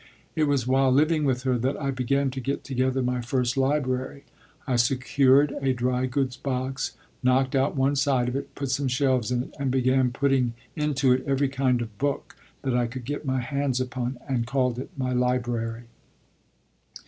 [0.35, 4.23] It was while living with her that I began to get together my first library.
[4.65, 9.31] I secured a dry goods box, knocked out one side of it, put some shelves
[9.31, 13.25] in it, and began putting into it every kind of book that I could get
[13.25, 15.83] my hands upon, and called it "my library."